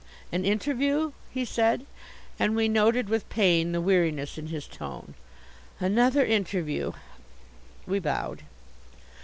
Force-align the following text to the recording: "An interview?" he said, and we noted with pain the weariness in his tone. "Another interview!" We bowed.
"An 0.31 0.45
interview?" 0.45 1.11
he 1.29 1.45
said, 1.45 1.85
and 2.39 2.55
we 2.55 2.67
noted 2.67 3.07
with 3.07 3.29
pain 3.29 3.71
the 3.71 3.79
weariness 3.79 4.35
in 4.35 4.47
his 4.47 4.65
tone. 4.67 5.13
"Another 5.79 6.25
interview!" 6.25 6.93
We 7.85 7.99
bowed. 7.99 8.41